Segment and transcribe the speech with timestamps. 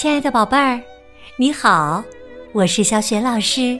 [0.00, 0.80] 亲爱的宝贝儿，
[1.36, 2.02] 你好，
[2.52, 3.78] 我是小雪老师，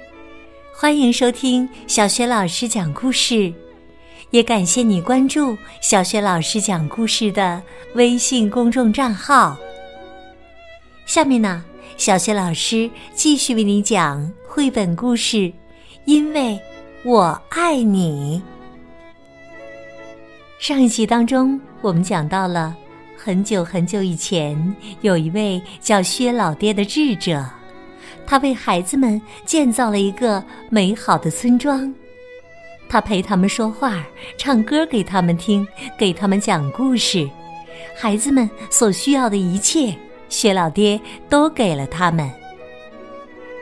[0.71, 3.50] 欢迎收听小雪老师讲故事，
[4.28, 7.62] 也感谢你关注小雪老师讲故事的
[7.94, 9.56] 微信公众账号。
[11.06, 11.64] 下面呢，
[11.96, 15.37] 小雪老师继续为你讲绘本故事
[16.05, 16.60] 《因为
[17.02, 18.42] 我爱你》。
[20.62, 22.77] 上一集当中，我们讲到了。
[23.23, 27.45] 很久很久以前，有一位叫薛老爹的智者，
[28.27, 31.95] 他为孩子们建造了一个美好的村庄。
[32.88, 34.02] 他陪他们说话，
[34.38, 37.29] 唱歌给他们听，给他们讲故事。
[37.95, 39.95] 孩子们所需要的一切，
[40.30, 40.98] 薛老爹
[41.29, 42.27] 都给了他们。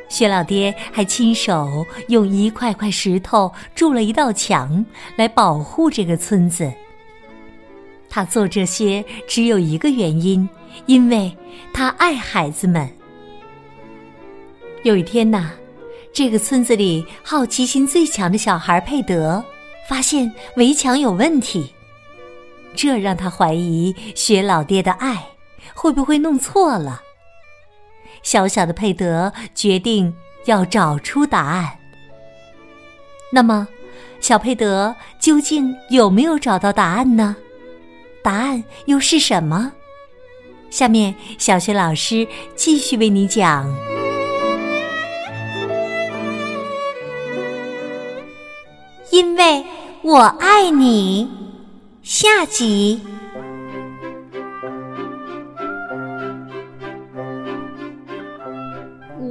[0.08, 4.86] 薛老爹还亲手用一块块石头筑了一道墙，
[5.16, 6.72] 来保护这个村子。
[8.10, 10.48] 他做这些只有一个原因，
[10.86, 11.36] 因为
[11.72, 12.88] 他爱孩子们。
[14.84, 15.50] 有一天呐，
[16.12, 19.44] 这个村子里好奇心最强的小孩佩德
[19.88, 21.74] 发现围墙有问题，
[22.74, 25.22] 这让他怀疑雪老爹的爱
[25.74, 27.02] 会不会弄错了。
[28.22, 30.14] 小小的佩德决定
[30.46, 31.70] 要找出答案。
[33.30, 33.68] 那么，
[34.20, 37.36] 小佩德究竟有没有找到答案呢？
[38.28, 39.72] 答案又是什么？
[40.68, 43.74] 下面小学老师继续为你讲。
[49.10, 49.64] 因为
[50.02, 51.26] 我爱你，
[52.02, 53.00] 下集。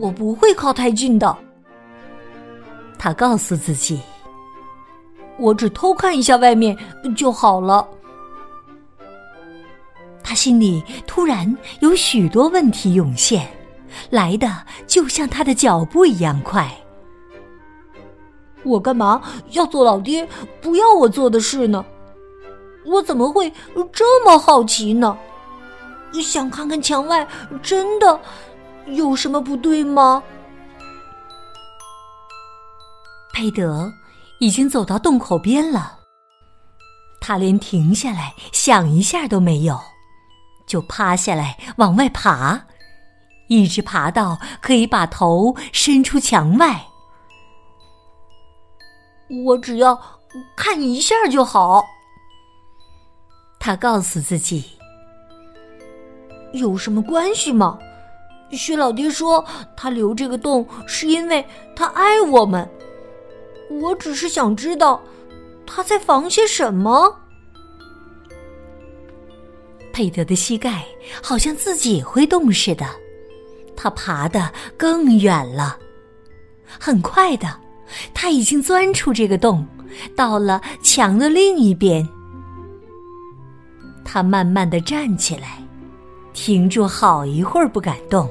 [0.01, 1.37] 我不会靠太近的，
[2.97, 3.99] 他告诉自己。
[5.37, 6.75] 我只偷看一下外面
[7.15, 7.87] 就好了。
[10.37, 13.49] 他心里突然有许多问题涌现，
[14.11, 14.47] 来的
[14.85, 16.71] 就像他的脚步一样快。
[18.63, 19.19] 我干嘛
[19.53, 20.29] 要做老爹
[20.61, 21.83] 不要我做的事呢？
[22.85, 23.51] 我怎么会
[23.91, 25.17] 这么好奇呢？
[26.21, 27.27] 想看看墙外，
[27.63, 28.19] 真的
[28.85, 30.21] 有什么不对吗？
[33.33, 33.91] 佩德
[34.37, 35.97] 已经走到洞口边了，
[37.19, 39.79] 他连停下来想一下都没有。
[40.67, 42.67] 就趴下来往外爬，
[43.47, 46.87] 一直爬到可以把头伸出墙外。
[49.45, 49.99] 我只要
[50.55, 51.83] 看一下就好。
[53.59, 54.63] 他告诉自己
[56.53, 57.79] ：“有什么关系吗？”
[58.51, 59.43] 薛老爹说
[59.75, 61.45] ：“他留这个洞是因为
[61.75, 62.69] 他爱我们。”
[63.81, 65.01] 我只是想知道
[65.65, 67.26] 他在防些什么。
[69.97, 70.85] 佩德的膝盖
[71.23, 72.85] 好像自己会动似的，
[73.75, 75.75] 他爬得更远了。
[76.67, 77.59] 很快的，
[78.13, 79.65] 他已经钻出这个洞，
[80.15, 82.07] 到了墙的另一边。
[84.05, 85.57] 他慢慢的站起来，
[86.31, 88.29] 停住好一会儿不敢动。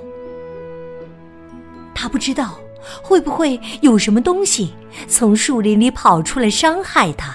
[1.97, 2.57] 他不知道
[3.03, 4.73] 会不会有什么东西
[5.09, 7.35] 从树林里跑出来伤害他。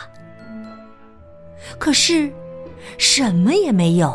[1.77, 2.31] 可是。
[2.97, 4.13] 什么也没有。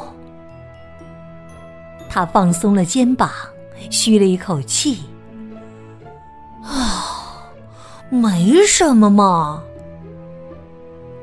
[2.09, 3.31] 他放松了肩膀，
[3.91, 5.03] 吁了一口气。
[6.62, 7.42] 啊，
[8.09, 9.62] 没什么嘛。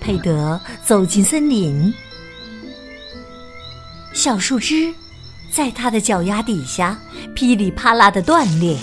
[0.00, 1.92] 佩德走进森林，
[4.14, 4.94] 小树枝。
[5.50, 6.98] 在他的脚丫底下，
[7.34, 8.76] 噼里啪啦的断裂。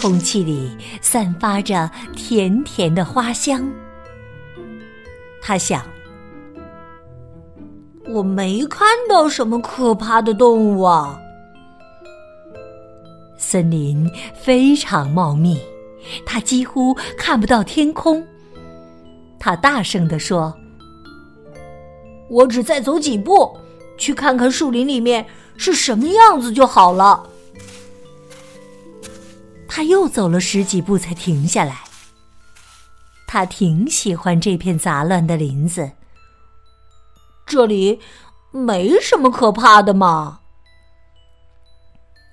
[0.00, 3.70] 空气里散发着甜甜的花香。
[5.40, 5.84] 他想：
[8.08, 11.18] 我没看到什么可怕的动物啊。
[13.36, 15.60] 森林非常茂密，
[16.24, 18.26] 他几乎看不到天空。
[19.38, 20.56] 他大声地说
[22.30, 23.56] ：“我只再走几步。”
[24.02, 25.24] 去看看树林里面
[25.56, 27.30] 是什么样子就好了。
[29.68, 31.84] 他又走了十几步才停下来。
[33.28, 35.92] 他挺喜欢这片杂乱的林子。
[37.46, 38.00] 这里
[38.50, 40.40] 没什么可怕的嘛。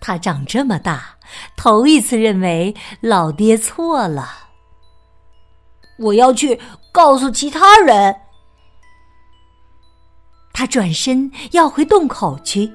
[0.01, 1.17] 他长这么大，
[1.55, 4.27] 头一次认为老爹错了。
[5.99, 6.59] 我要去
[6.91, 8.15] 告诉其他人。
[10.59, 12.69] 他转身要回洞口去，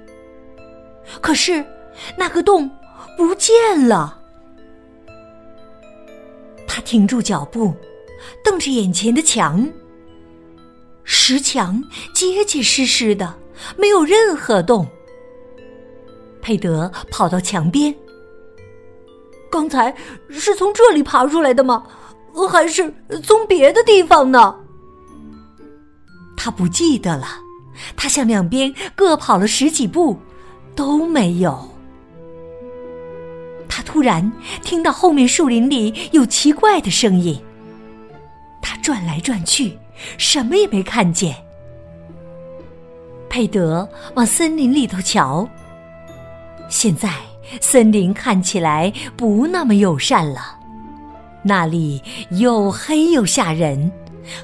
[1.20, 1.62] 可是
[2.16, 2.66] 那个洞
[3.14, 3.54] 不见
[3.86, 4.18] 了。
[6.66, 7.74] 他停住脚步，
[8.42, 9.68] 瞪着眼前的墙。
[11.02, 11.78] 石墙
[12.14, 13.38] 结结实实的，
[13.76, 14.88] 没有任何洞。
[16.40, 17.94] 佩德跑到墙边。
[19.50, 19.94] 刚才
[20.30, 21.86] 是从这里爬出来的吗？
[22.50, 22.90] 还是
[23.22, 24.58] 从别的地方呢？
[26.34, 27.43] 他不记得了。
[27.96, 30.18] 他向两边各跑了十几步，
[30.74, 31.70] 都没有。
[33.68, 34.30] 他突然
[34.62, 37.40] 听到后面树林里有奇怪的声音。
[38.62, 39.76] 他转来转去，
[40.16, 41.34] 什么也没看见。
[43.28, 45.48] 佩德往森林里头瞧。
[46.68, 47.12] 现在
[47.60, 50.58] 森林看起来不那么友善了，
[51.42, 52.00] 那里
[52.30, 53.90] 又黑又吓人，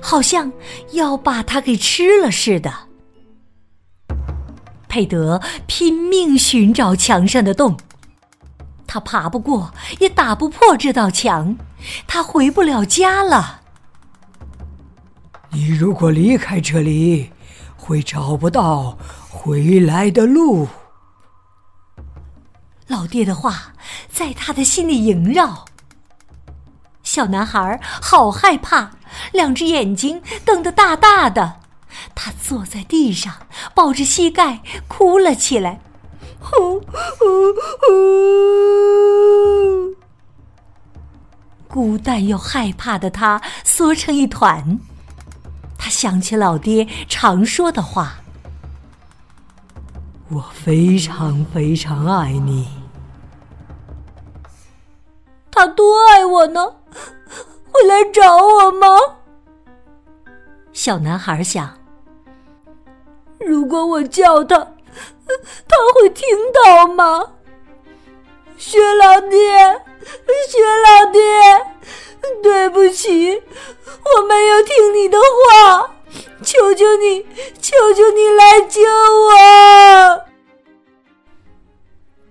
[0.01, 0.53] 好像
[0.93, 2.73] 要把他给吃了似的。
[4.91, 7.79] 佩德拼命寻找墙上的洞，
[8.89, 11.57] 他爬不过，也打不破这道墙，
[12.09, 13.61] 他回不了家了。
[15.51, 17.31] 你如果离开这里，
[17.77, 18.99] 会找不到
[19.29, 20.69] 回来的路。
[22.89, 23.73] 老爹的话
[24.09, 25.67] 在他的心里萦绕。
[27.05, 28.91] 小男孩好害怕，
[29.33, 31.61] 两只眼睛瞪得大大的。
[32.51, 35.81] 坐在地上，抱着膝盖哭了起来。
[36.41, 39.95] 呼呼呼！
[41.69, 44.81] 孤单又害怕的他缩成一团。
[45.79, 48.17] 他想起老爹常说的话
[50.29, 52.69] ：“我非常非常爱你。”
[55.53, 56.75] 他多爱我呢？
[57.71, 58.89] 会来找我吗？
[60.73, 61.79] 小男孩想。
[63.71, 67.25] 如果我叫他，他会听到吗？
[68.59, 69.39] 薛老爹，
[70.49, 71.21] 薛老爹，
[72.43, 75.89] 对不起，我没有听你的话，
[76.43, 77.25] 求求你，
[77.61, 80.25] 求求你来救我！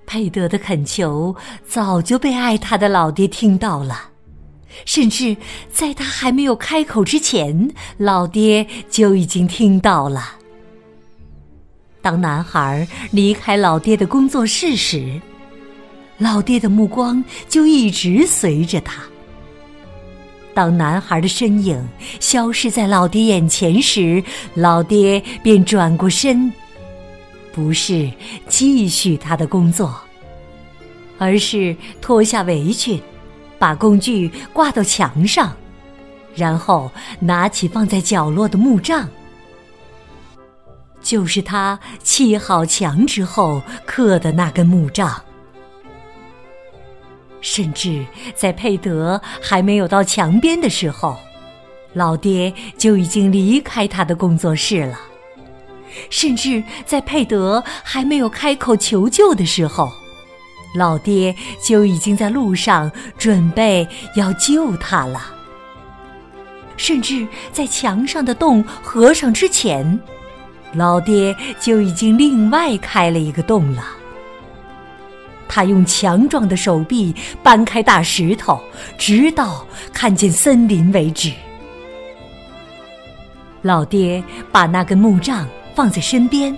[0.06, 1.34] 佩德的恳求
[1.66, 4.10] 早就被爱他的老爹听到了，
[4.84, 5.38] 甚至
[5.72, 10.36] 在他还没有开口之前，老爹就已经听到了。
[12.02, 15.20] 当男孩离开老爹的工作室时，
[16.18, 19.04] 老爹的目光就一直随着他。
[20.54, 21.88] 当男孩的身影
[22.20, 24.24] 消失在老爹眼前时，
[24.54, 26.52] 老爹便转过身，
[27.54, 28.10] 不是
[28.48, 29.94] 继续他的工作，
[31.18, 33.02] 而是脱下围裙，
[33.58, 35.54] 把工具挂到墙上，
[36.34, 39.08] 然后拿起放在角落的木杖。
[41.02, 45.22] 就是他砌好墙之后刻的那根木杖，
[47.42, 48.06] 甚至
[48.36, 51.18] 在佩德还没有到墙边的时候，
[51.94, 54.98] 老爹就已经离开他的工作室了；
[56.10, 59.90] 甚至在佩德还没有开口求救的时候，
[60.76, 65.20] 老爹就已经在路上准备要救他了；
[66.78, 70.00] 甚至在墙上的洞合上之前。
[70.74, 73.84] 老爹就已经另外开了一个洞了。
[75.48, 78.62] 他用强壮的手臂搬开大石头，
[78.98, 81.34] 直到看见森林为止。
[83.64, 86.56] 老爹把那根木杖放在身边，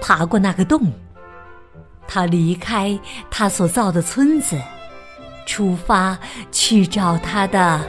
[0.00, 0.92] 爬过那个洞。
[2.08, 2.98] 他离开
[3.30, 4.60] 他所造的村子，
[5.46, 6.18] 出发
[6.50, 7.80] 去找他的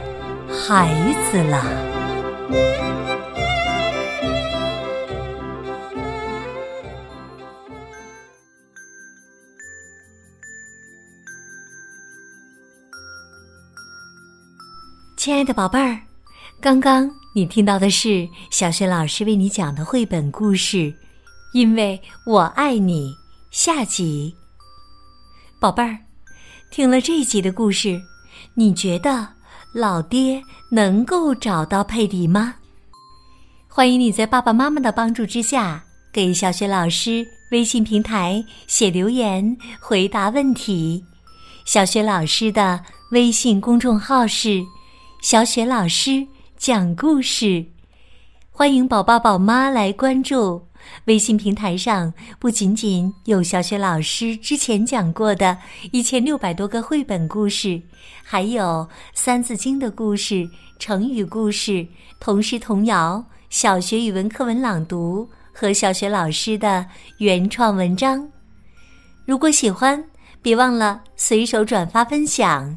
[0.48, 0.94] 孩
[1.30, 1.64] 子了。
[15.22, 16.00] 亲爱的宝贝儿，
[16.60, 20.78] 刚刚你听到的是小雪老师为你讲的绘本故事
[21.52, 23.12] 《因为我爱你》
[23.52, 24.34] 下集。
[25.60, 25.96] 宝贝儿，
[26.72, 28.02] 听了这集的故事，
[28.54, 29.28] 你觉得
[29.72, 32.56] 老爹能够找到佩迪吗？
[33.68, 41.00] 欢迎你在爸爸妈妈的帮助之下，给小雪老师微信平台写留言回答问题。
[41.64, 42.80] 小雪老师的
[43.12, 44.60] 微信公众号是。
[45.22, 46.26] 小雪老师
[46.56, 47.66] 讲故事，
[48.50, 50.66] 欢迎宝宝宝妈来关注
[51.04, 52.12] 微信平台上。
[52.40, 55.56] 不仅仅有小雪老师之前讲过的
[55.92, 57.80] 一千六百多个绘本故事，
[58.24, 58.64] 还有
[59.14, 60.50] 《三字经》的故事、
[60.80, 61.86] 成语故事、
[62.18, 66.84] 童诗童谣、小学语文课文朗读和小雪老师的
[67.18, 68.28] 原创文章。
[69.24, 70.04] 如果喜欢，
[70.42, 72.76] 别忘了随手转发分享。